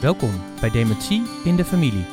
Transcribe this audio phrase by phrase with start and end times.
[0.00, 2.04] Welkom bij Dementie in de Familie.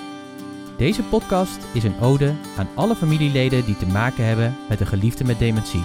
[0.78, 5.24] Deze podcast is een ode aan alle familieleden die te maken hebben met een geliefde
[5.24, 5.83] met dementie.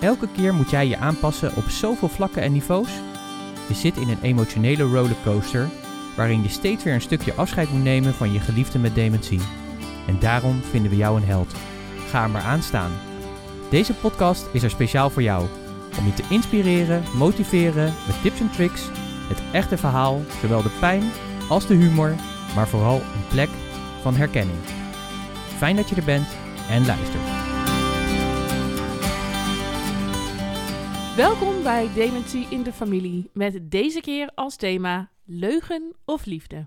[0.00, 2.88] Elke keer moet jij je aanpassen op zoveel vlakken en niveaus.
[3.68, 5.68] Je zit in een emotionele rollercoaster
[6.16, 9.40] waarin je steeds weer een stukje afscheid moet nemen van je geliefde met dementie.
[10.06, 11.54] En daarom vinden we jou een held.
[12.08, 12.92] Ga maar aan staan.
[13.70, 15.46] Deze podcast is er speciaal voor jou.
[15.98, 18.82] Om je te inspireren, motiveren met tips en tricks,
[19.28, 21.02] het echte verhaal, zowel de pijn
[21.48, 22.14] als de humor,
[22.54, 23.48] maar vooral een plek
[24.00, 24.58] van herkenning.
[25.56, 26.36] Fijn dat je er bent
[26.70, 27.24] en luistert.
[31.16, 36.66] Welkom bij Dementie in de Familie met deze keer als thema leugen of liefde.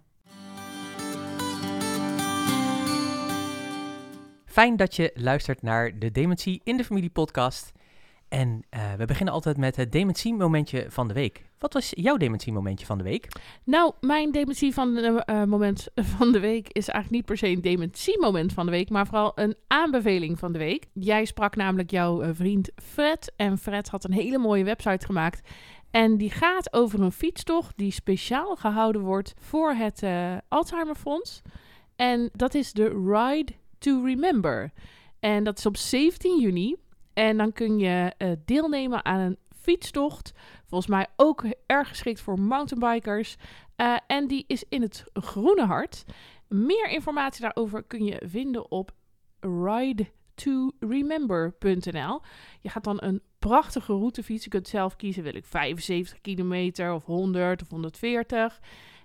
[4.45, 7.71] Fijn dat je luistert naar de Dementie in de Familie podcast.
[8.29, 11.50] En eh, we beginnen altijd met het dementie-momentje van de week.
[11.61, 13.27] Wat was jouw dementie-momentje van de week?
[13.63, 15.87] Nou, mijn dementie van de eh, moment
[16.17, 19.31] van de week is eigenlijk niet per se een dementie-moment van de week, maar vooral
[19.35, 20.87] een aanbeveling van de week.
[20.93, 25.49] Jij sprak namelijk jouw eh, vriend Fred en Fred had een hele mooie website gemaakt.
[25.91, 31.41] En die gaat over een fietstocht die speciaal gehouden wordt voor het uh, Alzheimerfonds.
[31.95, 34.71] En dat is de Ride to Remember.
[35.19, 36.75] En dat is op 17 juni.
[37.13, 38.13] En dan kun je
[38.45, 40.33] deelnemen aan een fietstocht.
[40.65, 43.35] Volgens mij ook erg geschikt voor mountainbikers.
[43.77, 46.03] Uh, en die is in het Groene Hart.
[46.47, 48.91] Meer informatie daarover kun je vinden op
[49.45, 52.21] ride2remember.nl.
[52.59, 54.51] Je gaat dan een prachtige route fietsen.
[54.51, 58.59] Je kunt zelf kiezen, wil ik 75 kilometer of 100 of 140.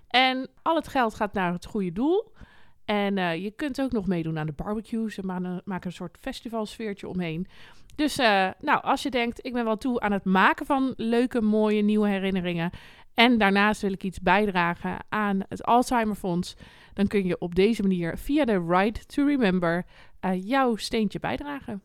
[0.07, 2.31] En al het geld gaat naar het goede doel.
[2.85, 5.13] En uh, je kunt ook nog meedoen aan de barbecues.
[5.13, 7.47] Ze maken een soort festivalsfeertje omheen.
[7.97, 11.41] Dus uh, nou, als je denkt, ik ben wel toe aan het maken van leuke,
[11.41, 12.69] mooie, nieuwe herinneringen.
[13.13, 16.55] En daarnaast wil ik iets bijdragen aan het Alzheimerfonds.
[16.93, 19.85] Dan kun je op deze manier via de Ride to Remember
[20.25, 21.81] uh, jouw steentje bijdragen.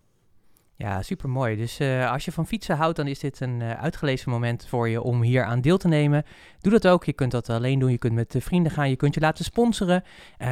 [0.82, 1.56] Ja, super mooi.
[1.56, 4.88] Dus uh, als je van fietsen houdt, dan is dit een uh, uitgelezen moment voor
[4.88, 6.24] je om hier aan deel te nemen.
[6.60, 7.04] Doe dat ook.
[7.04, 7.90] Je kunt dat alleen doen.
[7.90, 8.90] Je kunt met vrienden gaan.
[8.90, 10.04] Je kunt je laten sponsoren.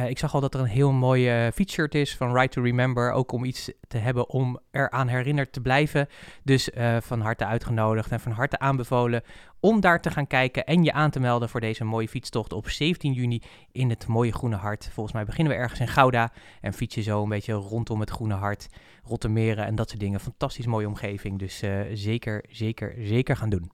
[0.07, 3.11] Ik zag al dat er een heel mooi fietsshirt is van Right to Remember.
[3.11, 6.07] Ook om iets te hebben om eraan herinnerd te blijven.
[6.43, 6.69] Dus
[6.99, 9.23] van harte uitgenodigd en van harte aanbevolen
[9.61, 12.69] om daar te gaan kijken en je aan te melden voor deze mooie fietstocht op
[12.69, 13.41] 17 juni
[13.71, 14.89] in het mooie Groene Hart.
[14.93, 18.09] Volgens mij beginnen we ergens in Gouda en fiets je zo een beetje rondom het
[18.09, 18.67] Groene Hart,
[19.03, 20.19] Rottermeren en dat soort dingen.
[20.19, 23.71] Fantastisch mooie omgeving, dus uh, zeker, zeker, zeker gaan doen.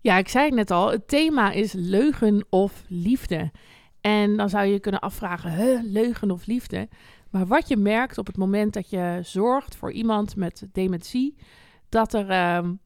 [0.00, 3.50] Ja, ik zei het net al, het thema is leugen of liefde.
[4.00, 6.88] En dan zou je kunnen afvragen, huh, leugen of liefde?
[7.30, 11.36] Maar wat je merkt op het moment dat je zorgt voor iemand met dementie,
[11.88, 12.80] dat er um,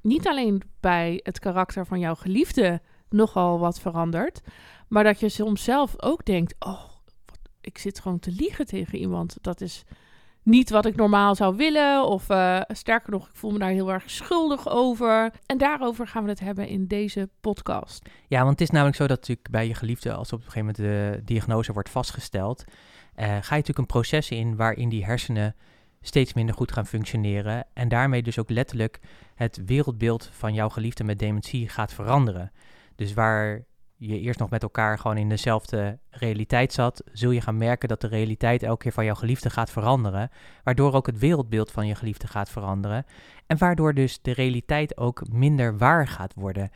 [0.00, 4.40] niet alleen bij het karakter van jouw geliefde nogal wat verandert,
[4.88, 6.82] maar dat je soms zelf ook denkt: Oh,
[7.26, 9.36] wat, ik zit gewoon te liegen tegen iemand.
[9.40, 9.84] Dat is
[10.42, 12.06] niet wat ik normaal zou willen.
[12.06, 15.32] Of uh, sterker nog, ik voel me daar heel erg schuldig over.
[15.46, 18.08] En daarover gaan we het hebben in deze podcast.
[18.28, 20.74] Ja, want het is namelijk zo dat natuurlijk bij je geliefde, als op een gegeven
[20.74, 22.64] moment de diagnose wordt vastgesteld,
[23.24, 25.56] ga je natuurlijk een proces in waarin die hersenen
[26.00, 27.66] steeds minder goed gaan functioneren.
[27.72, 29.00] En daarmee dus ook letterlijk
[29.34, 32.52] het wereldbeeld van jouw geliefde met dementie gaat veranderen.
[32.94, 33.64] Dus waar
[33.98, 38.00] je eerst nog met elkaar gewoon in dezelfde realiteit zat, zul je gaan merken dat
[38.00, 40.30] de realiteit elke keer van jouw geliefde gaat veranderen.
[40.64, 43.04] Waardoor ook het wereldbeeld van je geliefde gaat veranderen.
[43.46, 46.70] En waardoor dus de realiteit ook minder waar gaat worden.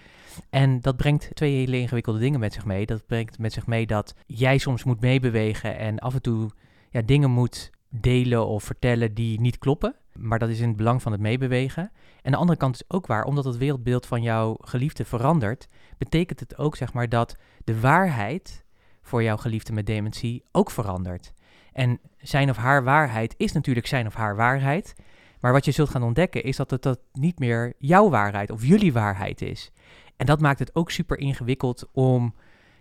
[0.50, 2.86] En dat brengt twee hele ingewikkelde dingen met zich mee.
[2.86, 6.50] Dat brengt met zich mee dat jij soms moet meebewegen en af en toe
[6.90, 9.94] ja, dingen moet delen of vertellen die niet kloppen.
[10.18, 11.90] Maar dat is in het belang van het meebewegen.
[12.22, 15.68] En de andere kant is ook waar, omdat het wereldbeeld van jouw geliefde verandert,
[15.98, 18.64] betekent het ook zeg maar dat de waarheid
[19.02, 21.32] voor jouw geliefde met dementie ook verandert.
[21.72, 24.94] En zijn of haar waarheid is natuurlijk zijn of haar waarheid.
[25.40, 28.64] Maar wat je zult gaan ontdekken is dat het dat niet meer jouw waarheid of
[28.64, 29.72] jullie waarheid is.
[30.16, 32.34] En dat maakt het ook super ingewikkeld om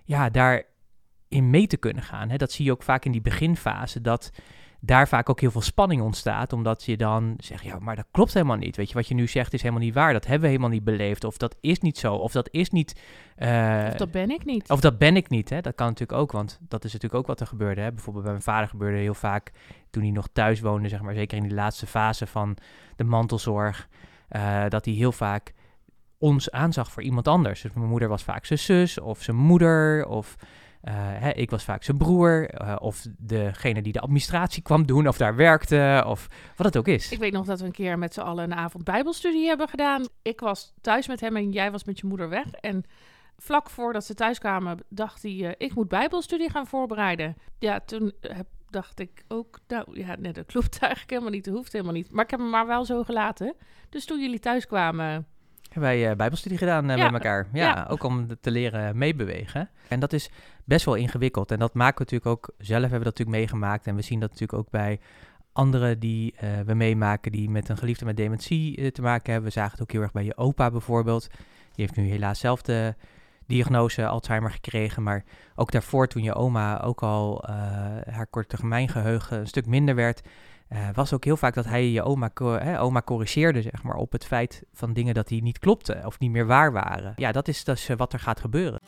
[0.04, 2.30] ja, daarin mee te kunnen gaan.
[2.30, 2.38] Hè.
[2.38, 4.32] Dat zie je ook vaak in die beginfase, dat
[4.84, 8.34] daar vaak ook heel veel spanning ontstaat, omdat je dan zegt, ja, maar dat klopt
[8.34, 8.76] helemaal niet.
[8.76, 10.14] Weet je, wat je nu zegt is helemaal niet waar.
[10.14, 11.24] Dat hebben we helemaal niet beleefd.
[11.24, 12.14] Of dat is niet zo.
[12.14, 13.02] Of dat is niet...
[13.38, 14.70] Uh, of dat ben ik niet.
[14.70, 15.62] Of dat ben ik niet, hè.
[15.62, 17.82] Dat kan natuurlijk ook, want dat is natuurlijk ook wat er gebeurde.
[17.82, 17.92] Hè.
[17.92, 19.52] Bijvoorbeeld bij mijn vader gebeurde heel vaak,
[19.90, 22.58] toen hij nog thuis woonde, zeg maar, zeker in die laatste fase van
[22.96, 23.88] de mantelzorg,
[24.32, 25.54] uh, dat hij heel vaak
[26.18, 27.62] ons aanzag voor iemand anders.
[27.62, 30.48] Dus mijn moeder was vaak zijn zus of zijn moeder of Eh,
[30.90, 35.18] hè, ik was vaak zijn broer, eh, of degene die de administratie kwam doen, of
[35.18, 37.12] daar werkte, of wat het ook is.
[37.12, 40.06] Ik weet nog dat we een keer met z'n allen een avond bijbelstudie hebben gedaan.
[40.22, 42.52] Ik was thuis met hem en jij was met je moeder weg.
[42.52, 42.84] En
[43.38, 47.36] vlak voordat ze thuis kwamen, dacht hij, eh, ik moet bijbelstudie gaan voorbereiden.
[47.60, 51.54] Ja, toen heb, dacht ik ook, nou ja, nee, dat klopt eigenlijk helemaal niet, dat
[51.54, 52.12] hoeft helemaal niet.
[52.12, 53.56] Maar ik heb hem maar wel zo gelaten.
[53.90, 55.28] Dus toen jullie thuis kwamen,
[55.72, 57.48] Hebben wij eh, bijbelstudie gedaan eh, Ja, met elkaar.
[57.54, 57.88] Ja, ja.
[57.90, 59.70] ook om te leren meebewegen.
[59.88, 60.30] En dat is
[60.66, 61.52] best wel ingewikkeld.
[61.52, 63.88] En dat maken we natuurlijk ook, zelf hebben we dat natuurlijk meegemaakt.
[63.88, 65.00] En we zien dat natuurlijk ook bij
[65.54, 69.50] anderen die eh, we meemaken, die met een geliefde met dementie te maken hebben.
[69.50, 71.28] We zagen het ook heel erg bij je opa bijvoorbeeld.
[71.76, 72.96] Die heeft nu helaas zelf de
[73.46, 75.04] diagnose Alzheimer gekregen.
[75.04, 75.24] Maar
[75.56, 77.44] ook daarvoor, toen je oma ook al
[78.10, 80.22] haar korte termijn geheugen een stuk minder werd,
[80.72, 84.12] eh, was ook heel vaak dat hij je oma, hè, oma corrigeerde zeg maar, op
[84.12, 87.14] het feit van dingen dat die niet klopten of niet meer waar waren.
[87.16, 88.80] Ja, dat is dus eh, wat er gaat gebeuren.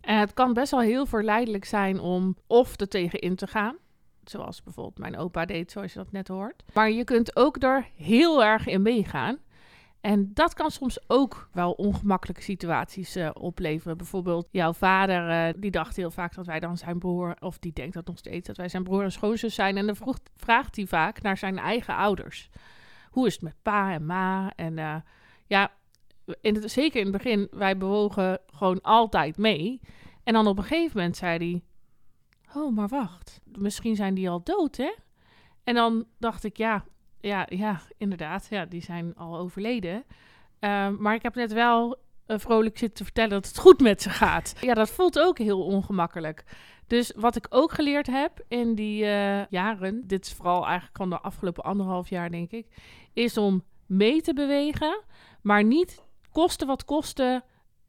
[0.00, 3.76] En het kan best wel heel verleidelijk zijn om of er tegen in te gaan.
[4.24, 6.62] Zoals bijvoorbeeld mijn opa deed, zoals je dat net hoort.
[6.72, 9.38] Maar je kunt ook er heel erg in meegaan.
[10.06, 13.96] En dat kan soms ook wel ongemakkelijke situaties eh, opleveren.
[13.96, 17.72] Bijvoorbeeld jouw vader, eh, die dacht heel vaak dat wij dan zijn broer, of die
[17.72, 19.76] denkt dat nog steeds, dat wij zijn broer en schoonzus zijn.
[19.76, 22.50] En dan vroeg, vraagt hij vaak naar zijn eigen ouders.
[23.10, 24.52] Hoe is het met pa en ma?
[24.56, 24.96] En eh,
[25.46, 25.72] ja,
[26.40, 29.80] in het, zeker in het begin, wij bewogen gewoon altijd mee.
[30.24, 31.62] En dan op een gegeven moment zei hij:
[32.62, 34.94] Oh, maar wacht, misschien zijn die al dood, hè?
[35.64, 36.84] En dan dacht ik: Ja,
[37.20, 40.04] ja, ja, inderdaad, ja, die zijn al overleden.
[40.58, 44.02] Ehm, maar ik heb net wel eh, vrolijk zitten te vertellen dat het goed met
[44.02, 44.54] ze gaat.
[44.60, 46.44] Ja, dat voelt ook heel ongemakkelijk.
[46.86, 51.10] Dus wat ik ook geleerd heb in die eh, jaren, dit is vooral eigenlijk van
[51.10, 52.66] de afgelopen anderhalf jaar, denk ik,
[53.12, 55.02] is om mee te bewegen,
[55.42, 56.02] maar niet
[56.32, 57.44] kosten wat kosten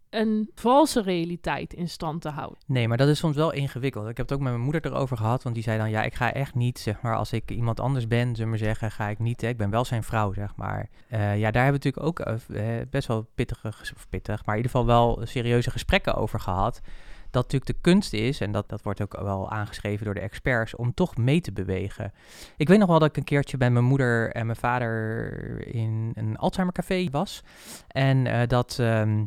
[0.10, 2.58] een valse realiteit in stand te houden.
[2.66, 4.10] Nee, maar dat is soms wel ingewikkeld.
[4.10, 6.14] Ik heb het ook met mijn moeder erover gehad, want die zei dan, ja, ik
[6.16, 9.20] ga echt niet, zeg maar, als ik iemand anders ben, we maar zeggen, ga ik
[9.20, 10.90] niet, hè, ik ben wel zijn vrouw, zeg maar.
[11.08, 14.62] Eh, ja, daar hebben we natuurlijk ook eh, best wel pittige, of pittig, maar in
[14.62, 16.82] ieder geval wel serieuze gesprekken over gehad.
[17.30, 20.76] Dat natuurlijk de kunst is, en dat, dat wordt ook wel aangeschreven door de experts,
[20.76, 22.14] om toch mee te bewegen.
[22.58, 26.12] Ik weet nog wel dat ik een keertje bij mijn moeder en mijn vader in
[26.16, 27.44] een Alzheimer café was.
[27.88, 28.78] En eh, dat...
[28.80, 29.24] ehm,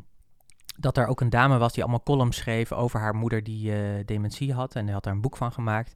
[0.80, 4.04] dat er ook een dame was die allemaal columns schreef over haar moeder die eh,
[4.04, 4.74] dementie had.
[4.74, 5.94] En die had daar een boek van gemaakt.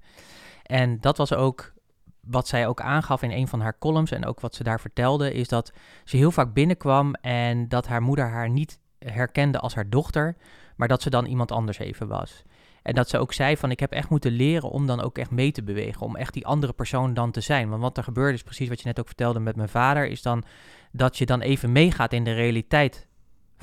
[0.63, 1.73] En dat was ook
[2.21, 4.11] wat zij ook aangaf in een van haar columns.
[4.11, 5.73] En ook wat ze daar vertelde, is dat
[6.05, 10.37] ze heel vaak binnenkwam en dat haar moeder haar niet herkende als haar dochter.
[10.77, 12.43] Maar dat ze dan iemand anders even was.
[12.83, 15.31] En dat ze ook zei van ik heb echt moeten leren om dan ook echt
[15.31, 16.01] mee te bewegen.
[16.01, 17.69] Om echt die andere persoon dan te zijn.
[17.69, 20.07] Want wat er gebeurde is precies wat je net ook vertelde met mijn vader.
[20.07, 20.45] Is dan
[20.93, 23.09] dat je dan even meegaat in de realiteit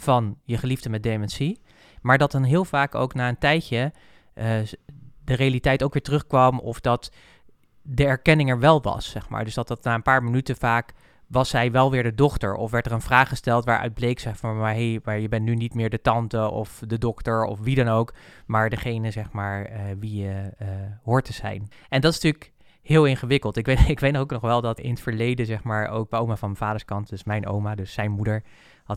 [0.02, 1.62] van je geliefde met dementie.
[2.02, 3.92] Maar dat dan heel vaak ook na een tijdje
[4.34, 4.46] eh,
[5.24, 6.60] de realiteit ook weer terugkwam.
[6.60, 7.12] Of dat
[7.82, 9.44] de erkenning er wel was, zeg maar.
[9.44, 10.94] Dus dat dat na een paar minuten vaak
[11.28, 12.54] was zij wel weer de dochter.
[12.54, 15.44] Of werd er een vraag gesteld waaruit bleek, zeg maar, maar, hey, maar je bent
[15.44, 18.14] nu niet meer de tante of de dokter of wie dan ook.
[18.46, 20.68] Maar degene, zeg maar, eh, wie je eh,
[21.04, 21.68] hoort te zijn.
[21.90, 22.52] En dat is natuurlijk
[22.82, 23.58] heel ingewikkeld.
[23.58, 26.20] Ik weet, ik weet ook nog wel dat in het verleden, zeg maar, ook bij
[26.20, 28.44] oma van mijn vaders kant, dus mijn oma, dus zijn moeder,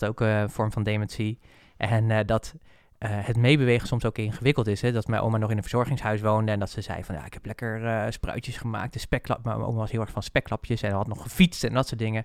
[0.01, 1.39] had ook eh, een vorm van dementie.
[1.77, 2.55] En eh, dat
[2.99, 4.81] eh, het meebewegen soms ook ingewikkeld is.
[4.81, 4.93] Hè?
[4.93, 7.35] Dat mijn oma nog in een verzorgingshuis woonde en dat ze zei van ja, ik
[7.35, 8.93] heb lekker spruitjes gemaakt.
[8.93, 11.89] De speklap, mijn oma was heel erg van speklapjes en had nog gefietst en dat
[11.89, 12.25] soort dingen.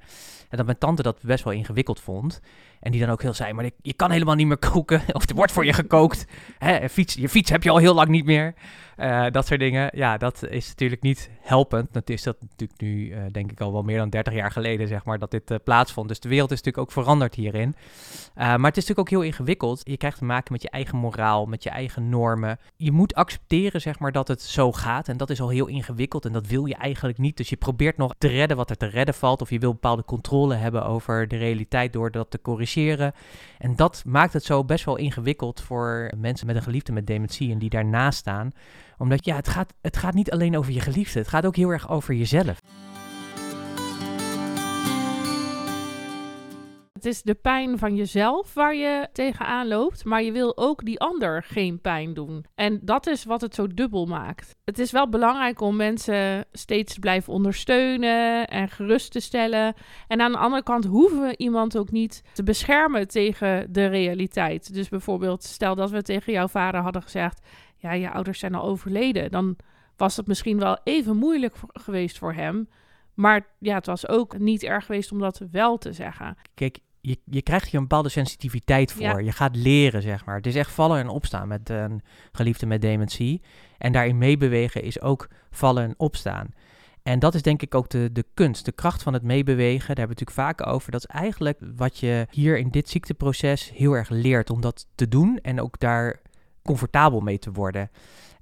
[0.50, 2.41] En dat mijn tante dat best wel ingewikkeld vond.
[2.79, 5.01] En die dan ook heel zei, maar je, kan helemaal niet meer koken.
[5.12, 6.25] Of er wordt voor je gekookt.
[6.57, 8.53] Hè, fiets, je fiets heb je al heel lang niet meer.
[8.95, 9.89] Eh, dat soort dingen.
[9.93, 11.93] Ja, dat is natuurlijk niet helpend.
[11.93, 14.88] Dat is dat natuurlijk nu, eh, denk ik, al wel meer dan 30 jaar geleden,
[14.88, 16.07] zeg maar, dat dit eh, plaatsvond.
[16.07, 17.75] Dus de wereld is natuurlijk ook veranderd hierin.
[18.36, 19.81] Maar het is natuurlijk ook heel ingewikkeld.
[19.83, 22.59] Je krijgt te maken met je eigen moraal, met je eigen normen.
[22.77, 25.07] Je moet accepteren, zeg maar, dat het zo gaat.
[25.07, 27.38] En dat is al heel ingewikkeld en dat wil je eigenlijk niet.
[27.38, 29.41] Dus je probeert nog te redden wat er te redden valt.
[29.41, 32.69] Of je wil bepaalde controle hebben over de realiteit door dat te corrigeren.
[33.58, 37.52] En dat maakt het zo best wel ingewikkeld voor mensen met een geliefde met dementie
[37.52, 38.52] en die daarnaast staan.
[38.98, 41.20] Omdat ja, het gaat, het gaat niet alleen over je geliefde.
[41.20, 42.60] Het gaat ook heel erg over jezelf.
[47.00, 51.00] Het is de pijn van jezelf waar je tegenaan loopt, maar je wil ook die
[51.00, 52.46] ander geen pijn doen.
[52.56, 54.56] En dat is wat het zo dubbel maakt.
[54.65, 59.74] Het is wel belangrijk om mensen steeds te blijven ondersteunen en gerust te stellen.
[60.08, 64.74] En aan de andere kant hoeven we iemand ook niet te beschermen tegen de realiteit.
[64.74, 68.63] Dus bijvoorbeeld, stel dat we tegen jouw vader hadden gezegd: Ja, je ouders zijn al
[68.63, 69.32] overleden.
[69.32, 69.56] Dan
[69.98, 72.68] was het misschien wel even moeilijk geweest voor hem.
[73.13, 76.36] Maar ja, het was ook niet erg geweest om dat wel te zeggen.
[76.53, 79.01] Kijk, je, je krijgt hier een bepaalde sensitiviteit voor.
[79.01, 79.18] Ja.
[79.18, 80.36] Je gaat leren, zeg maar.
[80.36, 82.01] Het is echt vallen en opstaan met een
[82.32, 83.41] geliefde met dementie.
[83.77, 86.53] En daarin meebewegen is ook vallen en opstaan.
[87.03, 89.88] En dat is denk ik ook de, de kunst, de kracht van het meebewegen.
[89.88, 90.91] Daar hebben we het natuurlijk vaak over.
[90.91, 95.08] Dat is eigenlijk wat je hier in dit ziekteproces heel erg leert om dat te
[95.08, 96.22] doen en ook daar
[96.63, 97.89] comfortabel mee te worden.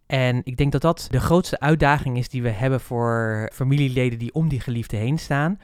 [0.05, 4.33] En ik denk dat dat de grootste uitdaging is die we hebben voor familieleden die
[4.33, 5.59] om die geliefde heen staan.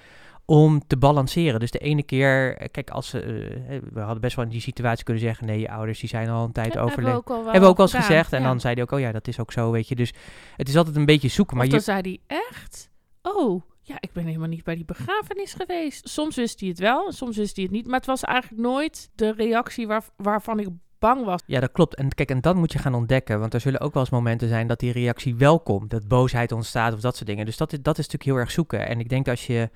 [0.46, 1.60] Om te balanceren.
[1.60, 4.62] Dus de ene keer, eh, kijk, als ze, eh, we hadden best wel in die
[4.62, 7.20] situatie kunnen zeggen: nee, je ouders die zijn al een tijd Ja, hebben we overleden.
[7.20, 8.34] ook al wel Hebben we ook wel eens gedaan, gezegd.
[8.34, 9.96] En dan zei hij ook: oh ja, dat is ook zo, weet je.
[9.96, 10.14] Dus
[10.56, 11.58] het is altijd een beetje zoeken.
[11.58, 12.90] Maar je, dan zei hij, echt?
[13.22, 16.10] Oh, ja, ik ben helemaal niet bij die begrafenis geweest.
[16.10, 17.86] Soms wist hij het wel, soms wist hij het niet.
[17.88, 20.68] Maar het was eigenlijk nooit de reactie waar, waarvan ik
[21.00, 21.42] bang was.
[21.46, 21.96] Ja, dat klopt.
[21.96, 23.40] En kijk, en dat moet je gaan ontdekken.
[23.40, 25.90] Want er zullen ook wel eens momenten zijn dat die reactie wel komt.
[25.90, 27.46] Dat boosheid ontstaat of dat soort dingen.
[27.46, 28.88] Dus dat is, dat is natuurlijk heel erg zoeken.
[28.88, 29.70] En ik denk als je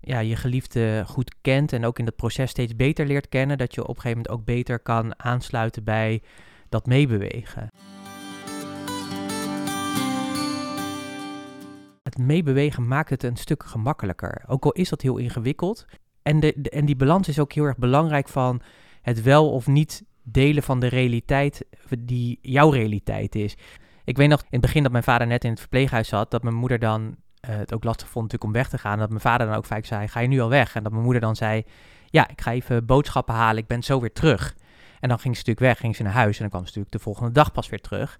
[0.00, 3.74] ja, je geliefde goed kent en ook in het proces steeds beter leert kennen, dat
[3.74, 6.22] je op een gegeven moment ook beter kan aansluiten bij
[6.68, 7.68] dat meebewegen.
[12.02, 14.44] Het meebewegen maakt het een stuk gemakkelijker.
[14.46, 15.86] Ook al is dat heel ingewikkeld.
[16.22, 18.60] En, de, en die balans is ook heel erg belangrijk van
[19.02, 21.66] het wel of niet delen van de realiteit
[21.98, 23.56] die jouw realiteit is.
[24.04, 26.42] Ik weet nog in het begin dat mijn vader net in het verpleeghuis zat, dat
[26.42, 27.16] mijn moeder dan
[27.52, 28.98] het ook lastig vond natuurlijk om weg te gaan.
[28.98, 30.74] Dat mijn vader dan ook vaak zei, ga je nu al weg?
[30.74, 31.64] En dat mijn moeder dan zei,
[32.06, 34.54] ja, ik ga even boodschappen halen, ik ben zo weer terug.
[35.00, 36.92] En dan ging ze natuurlijk weg, ging ze naar huis en dan kwam ze natuurlijk
[36.92, 38.18] de volgende dag pas weer terug.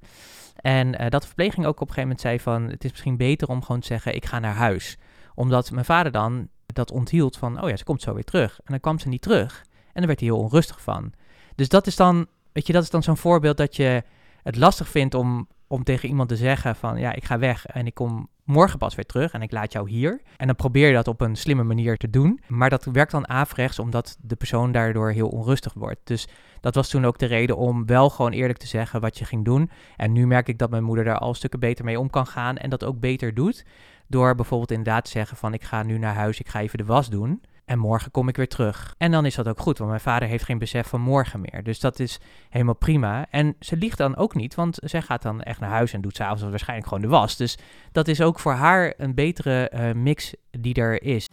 [0.56, 3.48] En eh, dat verpleging ook op een gegeven moment zei van, het is misschien beter
[3.48, 4.96] om gewoon te zeggen, ik ga naar huis.
[5.34, 8.58] Omdat mijn vader dan dat onthield van, oh ja, ze komt zo weer terug.
[8.58, 9.64] En dan kwam ze niet terug.
[9.68, 11.12] En dan werd hij heel onrustig van.
[11.54, 14.02] Dus dat is dan, weet je, dat is dan zo'n voorbeeld dat je
[14.42, 17.86] het lastig vindt om, om tegen iemand te zeggen van, ja, ik ga weg en
[17.86, 20.20] ik kom morgen pas weer terug en ik laat jou hier.
[20.36, 22.40] En dan probeer je dat op een slimme manier te doen.
[22.46, 26.00] Maar dat werkt dan averechts omdat de persoon daardoor heel onrustig wordt.
[26.04, 26.28] Dus
[26.60, 29.44] dat was toen ook de reden om wel gewoon eerlijk te zeggen wat je ging
[29.44, 29.70] doen.
[29.96, 32.56] En nu merk ik dat mijn moeder daar al stukken beter mee om kan gaan
[32.56, 33.64] en dat ook beter doet.
[34.06, 36.84] Door bijvoorbeeld inderdaad te zeggen van ik ga nu naar huis, ik ga even de
[36.84, 37.42] was doen.
[37.66, 38.94] En morgen kom ik weer terug.
[38.98, 41.62] En dan is dat ook goed, want mijn vader heeft geen besef van morgen meer.
[41.62, 43.26] Dus dat is helemaal prima.
[43.30, 46.16] En ze liegt dan ook niet, want zij gaat dan echt naar huis en doet
[46.16, 47.36] s'avonds waarschijnlijk gewoon de was.
[47.36, 47.58] Dus
[47.92, 51.28] dat is ook voor haar een betere eh, mix die er is.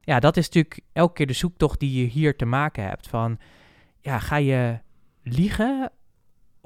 [0.00, 3.08] Ja, dat is natuurlijk elke keer de zoektocht die je hier te maken hebt.
[3.08, 3.38] Van,
[4.00, 4.78] ja, ga je
[5.22, 5.90] liegen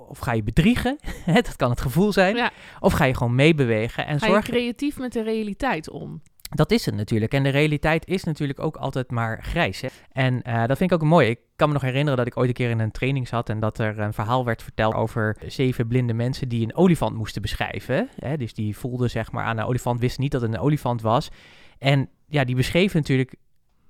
[0.08, 0.98] of ga je bedriegen?
[1.34, 2.36] dat kan het gevoel zijn.
[2.36, 2.50] Ja.
[2.80, 6.22] Of ga je gewoon meebewegen en Ga je creatief met de realiteit om?
[6.50, 7.32] dat is het natuurlijk.
[7.32, 9.80] En de realiteit is natuurlijk ook altijd maar grijs.
[9.80, 9.88] Hè?
[10.12, 11.28] En eh, dat vind ik ook mooi.
[11.28, 13.60] Ik kan me nog herinneren dat ik ooit een keer in een training zat en
[13.60, 18.08] dat er een verhaal werd verteld over zeven blinde mensen die een olifant moesten beschrijven.
[18.18, 18.36] Hè?
[18.36, 21.30] Dus die voelden zeg maar aan een olifant, wisten niet dat het een olifant was.
[21.78, 23.34] En ja, die beschreven natuurlijk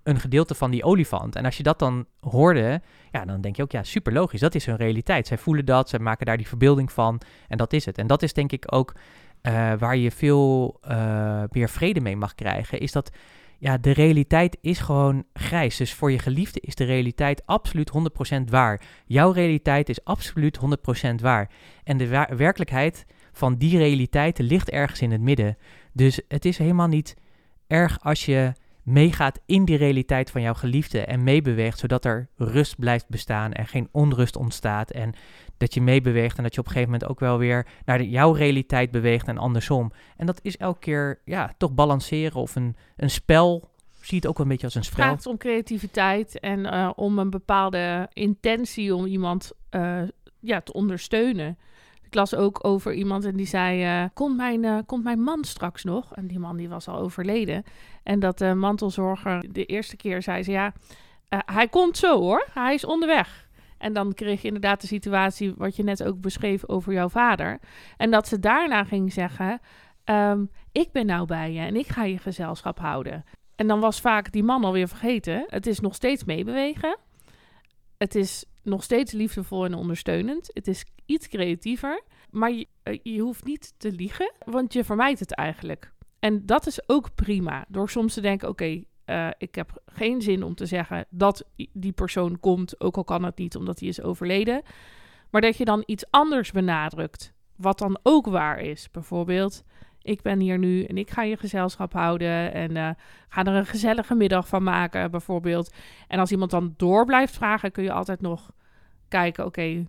[0.08, 1.36] een gedeelte van die olifant.
[1.36, 2.80] En als je dat dan hoorde,
[3.12, 4.40] ja, dan denk je ook, ja, super logisch.
[4.40, 5.26] Dat is hun realiteit.
[5.26, 7.98] Zij voelen dat, zij maken daar die verbeelding van en dat is het.
[7.98, 8.94] En dat is denk ik ook
[9.40, 13.10] eh, waar je veel eh, meer vrede mee mag krijgen, is dat
[13.58, 15.76] ja, de realiteit is gewoon grijs.
[15.76, 17.92] Dus voor je geliefde is de realiteit absoluut
[18.38, 18.80] 100% waar.
[19.06, 20.58] Jouw realiteit is absoluut
[21.10, 21.50] 100% waar.
[21.84, 25.56] En de werkelijkheid van die realiteiten ligt ergens in het midden.
[25.92, 27.16] Dus het is helemaal niet
[27.66, 28.52] erg als je
[28.88, 33.66] meegaat in die realiteit van jouw geliefde en meebeweegt, zodat er rust blijft bestaan en
[33.66, 34.90] geen onrust ontstaat.
[34.90, 35.14] En
[35.56, 38.08] dat je meebeweegt en dat je op een gegeven moment ook wel weer naar de,
[38.08, 39.92] jouw realiteit beweegt en andersom.
[40.16, 43.70] En dat is elke keer ja, toch balanceren of een, een spel.
[44.00, 45.04] Zie het ook wel een beetje als een spel.
[45.04, 50.02] vraagt om creativiteit en eh, om een bepaalde intentie om iemand eh,
[50.40, 51.58] ja, te ondersteunen.
[52.08, 55.44] Ik las ook over iemand en die zei, eh, komt, mijn, eh, komt mijn man
[55.44, 56.14] straks nog?
[56.14, 57.64] En die man die was al overleden.
[58.02, 60.72] En dat de mantelzorger de eerste keer zei ze, ja,
[61.28, 63.48] eh, hij komt zo hoor, hij is onderweg.
[63.78, 67.58] En dan kreeg je inderdaad de situatie wat je net ook beschreef over jouw vader.
[67.96, 69.60] En dat ze daarna ging zeggen,
[70.04, 73.24] ehm, ik ben nou bij je en ik ga je gezelschap houden.
[73.56, 75.44] En dan was vaak die man alweer vergeten.
[75.46, 76.96] Het is nog steeds meebewegen.
[77.98, 80.50] Het is nog steeds liefdevol en ondersteunend.
[80.52, 82.02] Het is iets creatiever.
[82.30, 85.92] Maar je, eh, je hoeft niet te liegen, want je vermijdt het eigenlijk.
[86.18, 87.64] En dat is ook prima.
[87.68, 91.92] Door soms te denken: oké, eh, ik heb geen zin om te zeggen dat die
[91.92, 94.62] persoon komt, ook al kan het niet omdat hij is overleden.
[95.30, 98.90] Maar dat je dan iets anders benadrukt, wat dan ook waar is.
[98.90, 99.64] Bijvoorbeeld,
[100.08, 102.90] ik ben hier nu en ik ga je gezelschap houden en eh,
[103.28, 105.74] ga er een gezellige middag van maken, bijvoorbeeld.
[106.08, 108.50] En als iemand dan door blijft vragen, kun je altijd nog
[109.08, 109.86] kijken, oké,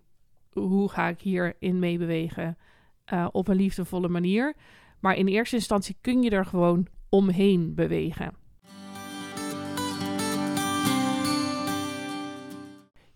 [0.52, 2.58] hoe ga ik hierin meebewegen
[3.06, 4.54] eh, op een liefdevolle manier.
[5.00, 8.34] Maar in eerste instantie kun je er gewoon omheen bewegen.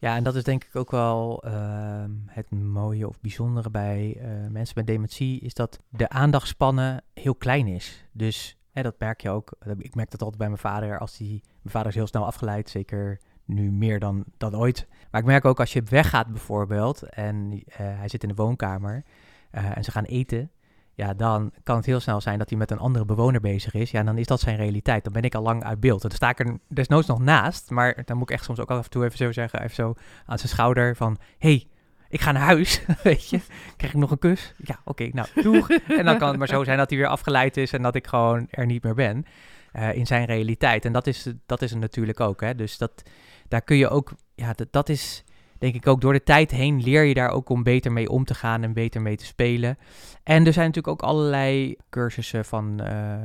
[0.03, 4.27] Ja, en dat is denk ik ook wel ehm, het mooie of bijzondere bij eh,
[4.49, 8.05] mensen met dementie, is dat de aandachtspannen heel klein is.
[8.11, 9.51] Dus hè, dat merk je ook.
[9.77, 10.99] Ik merk dat altijd bij mijn vader.
[10.99, 14.87] Als die, mijn vader is heel snel afgeleid, zeker nu meer dan, dan ooit.
[15.11, 19.03] Maar ik merk ook als je weggaat bijvoorbeeld en eh, hij zit in de woonkamer
[19.51, 20.51] eh, en ze gaan eten.
[20.95, 23.91] Ja, dan kan het heel snel zijn dat hij met een andere bewoner bezig is.
[23.91, 25.03] Ja, dan is dat zijn realiteit.
[25.03, 26.01] Dan ben ik al lang uit beeld.
[26.01, 27.69] Dan sta ik er desnoods nog naast.
[27.69, 29.93] Maar dan moet ik echt soms ook af en toe even zo zeggen, even zo
[30.25, 31.17] aan zijn schouder van...
[31.37, 31.67] hey,
[32.09, 33.39] ik ga naar huis, weet je.
[33.77, 34.53] Krijg ik nog een kus?
[34.57, 35.69] Ja, oké, nou, doeg.
[35.69, 38.07] en dan kan het maar zo zijn dat hij weer afgeleid is en dat ik
[38.07, 39.25] gewoon er niet meer ben
[39.71, 40.85] eh, in zijn realiteit.
[40.85, 42.55] En dat is, dat is het natuurlijk ook, hè.
[42.55, 43.03] Dus dat,
[43.47, 45.23] daar kun je ook, ja, dat, dat is
[45.63, 48.25] denk ik ook door de tijd heen leer je daar ook om beter mee om
[48.25, 49.77] te gaan en beter mee te spelen.
[50.23, 53.17] En er zijn natuurlijk ook allerlei cursussen van eh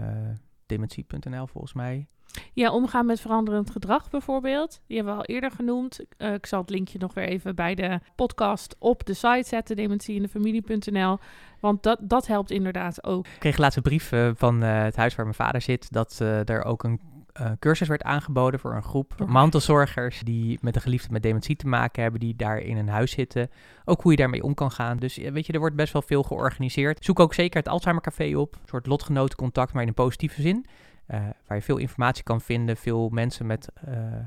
[0.67, 2.07] dementie.nl volgens mij.
[2.53, 4.81] Ja, omgaan met veranderend gedrag bijvoorbeeld.
[4.87, 6.01] Die hebben we al eerder genoemd.
[6.17, 9.77] Eh, ik zal het linkje nog weer even bij de podcast op de site zetten,
[9.77, 11.19] dementieindefamilie.nl.
[11.61, 13.27] Want dat, dat helpt inderdaad ook.
[13.27, 16.65] Ik kreeg laatst een brief eh, van het huis waar mijn vader zit, dat er
[16.65, 17.01] ook een
[17.39, 21.67] eh, cursus werd aangeboden voor een groep mantelzorgers die met een geliefde met dementie te
[21.67, 23.51] maken hebben, die daar in een huis zitten.
[23.85, 24.97] Ook hoe je daarmee om kan gaan.
[24.97, 27.05] Dus eh, weet je, er wordt best wel veel georganiseerd.
[27.05, 30.67] Zoek ook zeker het Alzheimer Café op, een soort lotgenotencontact, maar in een positieve zin.
[31.07, 33.69] Eh, waar je veel informatie kan vinden, veel mensen met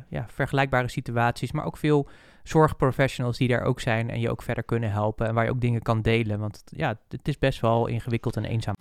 [0.09, 2.07] ja, vergelijkbare situaties, maar ook veel
[2.43, 5.61] zorgprofessionals die daar ook zijn en je ook verder kunnen helpen en waar je ook
[5.61, 6.39] dingen kan delen.
[6.39, 8.75] Want ja, het is best wel ingewikkeld en eenzaam.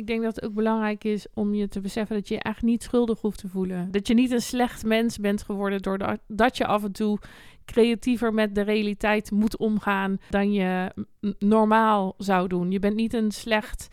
[0.00, 2.62] Ik denk dat het ook belangrijk is om je te beseffen dat je je echt
[2.62, 3.90] niet schuldig hoeft te voelen.
[3.90, 7.18] Dat je niet een slecht mens bent geworden doordat dat je af en toe
[7.64, 10.92] creatiever met de realiteit moet omgaan dan je
[11.38, 12.70] normaal zou doen.
[12.70, 13.88] Je bent niet een slecht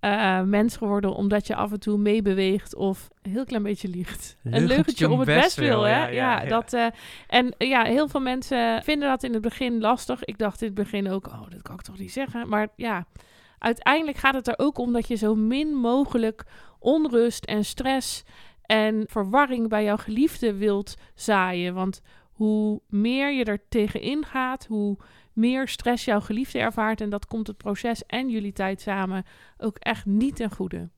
[0.00, 4.36] eh, mens geworden omdat je af en toe meebeweegt of een heel klein beetje liegt.
[4.44, 6.08] Een leugentje om het best wil, hè?
[6.08, 6.72] Ja, dat.
[6.72, 6.86] eh,
[7.26, 10.24] en eh, ja, heel veel mensen vinden dat in het begin lastig.
[10.24, 12.48] Ik dacht in het begin ook, oh, dat kan ik toch niet zeggen.
[12.48, 13.06] Maar ja,
[13.62, 16.44] uiteindelijk gaat het er ook om dat je zo min mogelijk
[16.78, 18.24] onrust en stress
[18.62, 21.74] en verwarring bij jouw geliefde wilt zaaien.
[21.74, 24.96] Want hoe meer je er tegenin gaat, hoe
[25.32, 27.00] meer stress jouw geliefde ervaart.
[27.00, 29.24] En dat komt het proces en jullie tijd samen
[29.58, 30.88] ook echt niet ten goede.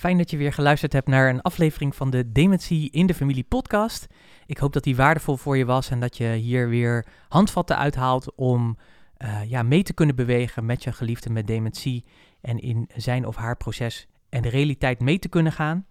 [0.00, 3.44] Fijn dat je weer geluisterd hebt naar een aflevering van de Dementie in de Familie
[3.44, 4.06] podcast.
[4.46, 8.34] Ik hoop dat die waardevol voor je was en dat je hier weer handvatten uithaalt
[8.34, 8.76] om
[9.16, 12.04] eh, ja, mee te kunnen bewegen met je geliefde met dementie
[12.40, 15.86] en in zijn of haar proces en de realiteit mee te kunnen gaan.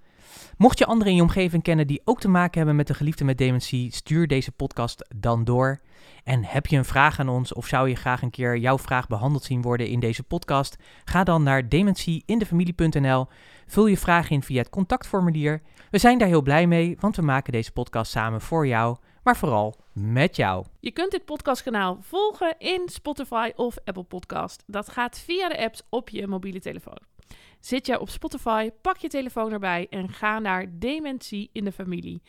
[0.58, 3.24] Mocht je anderen in je omgeving kennen die ook te maken hebben met een geliefde
[3.24, 5.80] met dementie, stuur deze podcast dan door.
[6.24, 9.08] En heb je een vraag aan ons of zou je graag een keer jouw vraag
[9.08, 10.78] behandeld zien worden in deze podcast?
[11.04, 13.28] Ga dan naar dementieindefamilie.nl
[13.68, 15.62] Vul je vraag in via het contactformulier.
[15.92, 19.38] We zijn daar heel blij mee, want we maken deze podcast samen voor jou, maar
[19.38, 20.66] vooral met jou.
[20.80, 24.64] Je kunt dit podcastkanaal volgen in Spotify of Apple Podcast.
[24.68, 27.00] Dat gaat via de apps op je mobiele telefoon.
[27.60, 32.22] Zit jij op Spotify, pak je telefoon erbij en ga naar Dementie in de Familie.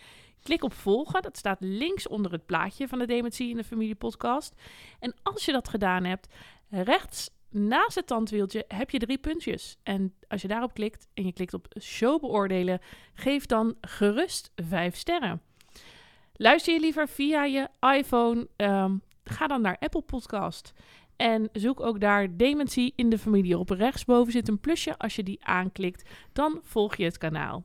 [0.42, 3.94] Klik op volgen, dat staat links onder het plaatje van de Dementie in de Familie
[3.94, 4.54] podcast.
[4.98, 6.28] En als je dat gedaan hebt,
[6.68, 9.78] rechts naast het tandwieltje heb je drie puntjes.
[9.82, 12.80] En als je daarop klikt en je klikt op show beoordelen,
[13.14, 15.42] geef dan gerust vijf sterren.
[16.32, 18.48] Luister je liever via je iPhone?
[18.56, 20.72] ehm, ga dan naar Apple Podcast.
[21.20, 23.70] En zoek ook daar Dementie in de familie op.
[23.70, 24.98] Rechtsboven zit een plusje.
[24.98, 27.64] Als je die aanklikt, dan volg je het kanaal.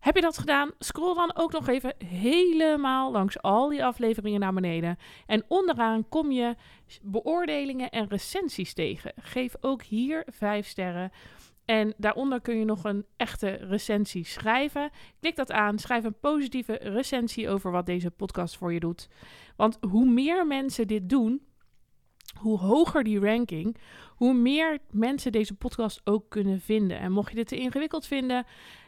[0.00, 0.70] Heb je dat gedaan?
[0.78, 4.98] Scroll dan ook nog even helemaal langs al die afleveringen naar beneden.
[5.26, 6.54] En onderaan kom je
[7.02, 9.12] beoordelingen en recensies tegen.
[9.16, 11.10] Geef ook hier vijf sterren.
[11.64, 14.90] En daaronder kun je nog een echte recensie schrijven.
[15.20, 19.08] Klik dat aan, schrijf een positieve recensie over wat deze podcast voor je doet.
[19.56, 21.42] Want hoe meer mensen dit doen,
[22.38, 23.76] hoe hoger die ranking,
[24.16, 26.98] hoe meer mensen deze podcast ook kunnen vinden.
[26.98, 28.46] En mocht je dit te ingewikkeld vinden,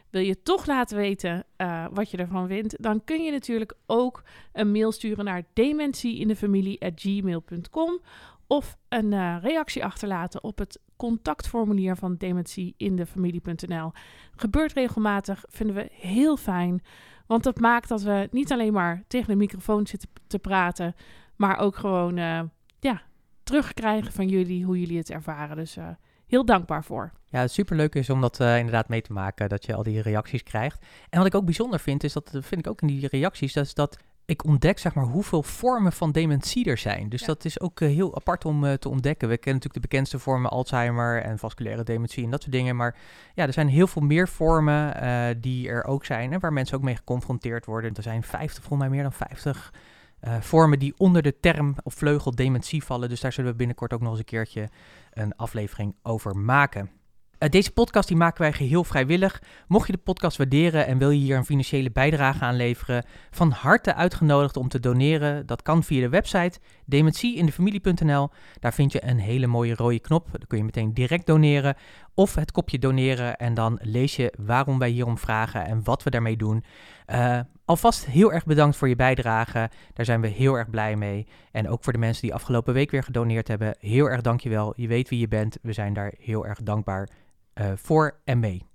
[0.09, 4.23] wil je toch laten weten eh, wat je ervan vindt, dan kun je natuurlijk ook
[4.53, 8.01] een mail sturen naar dementieindefamilie.gmail.com
[8.47, 13.91] of een eh, reactie achterlaten op het contactformulier van dementieindefamilie.nl.
[14.35, 16.83] Gebeurt regelmatig, vinden we heel fijn,
[17.25, 20.95] want dat maakt dat we niet alleen maar tegen de microfoon zitten te praten,
[21.35, 22.41] maar ook gewoon eh,
[22.79, 23.01] ja,
[23.47, 25.55] terugkrijgen van jullie hoe jullie het ervaren.
[25.55, 25.87] Dus eh,
[26.27, 27.11] heel dankbaar voor.
[27.25, 30.01] Ja, het superleuk is om dat eh, inderdaad mee te maken, dat je al die
[30.01, 30.85] reacties krijgt.
[31.09, 33.53] En wat ik ook bijzonder vind, is dat, dat vind ik ook in die reacties,
[33.53, 37.09] dat is dat ik ontdek zeg maar hoeveel vormen van dementie er zijn.
[37.09, 37.27] Dus Ja.
[37.27, 39.27] dat is ook eh, heel apart om eh, te ontdekken.
[39.29, 42.75] We kennen natuurlijk de bekendste vormen Alzheimer en vasculaire dementie en dat soort dingen.
[42.75, 42.95] Maar
[43.33, 46.77] ja, er zijn heel veel meer vormen eh, die er ook zijn en waar mensen
[46.77, 47.93] ook mee geconfronteerd worden.
[47.93, 49.73] Er zijn 50, volgens mij meer dan 50
[50.19, 53.09] eh, vormen die onder de term of vleugel dementie vallen.
[53.09, 54.69] Dus daar zullen we binnenkort ook nog eens een keertje
[55.13, 56.89] een aflevering over maken.
[57.37, 59.41] Eh, deze podcast die maken wij geheel vrijwillig.
[59.67, 63.51] Mocht je de podcast waarderen en wil je hier een financiële bijdrage aan leveren, van
[63.51, 65.45] harte uitgenodigd om te doneren.
[65.45, 68.29] Dat kan via de website dementieindefamilie.nl.
[68.59, 70.27] Daar vind je een hele mooie rode knop.
[70.31, 71.75] Dan kun je meteen direct doneren.
[72.13, 76.09] Of het kopje doneren en dan lees je waarom wij hierom vragen en wat we
[76.09, 76.63] daarmee doen.
[77.05, 79.69] Eh, alvast heel erg bedankt voor je bijdrage.
[79.93, 81.27] Daar zijn we heel erg blij mee.
[81.51, 83.75] En ook voor de mensen die afgelopen week weer gedoneerd hebben.
[83.79, 84.73] Heel erg dankjewel.
[84.75, 85.57] Je weet wie je bent.
[85.61, 87.09] We zijn daar heel erg dankbaar
[87.53, 88.65] eh, voor en mee.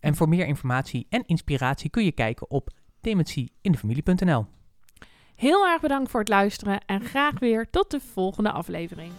[0.00, 4.46] En voor meer informatie en inspiratie kun je kijken op dementieindefamilie.nl.
[5.34, 9.12] Heel erg bedankt voor het luisteren en graag weer tot de volgende aflevering.